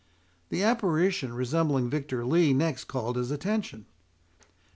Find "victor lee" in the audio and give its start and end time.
1.91-2.53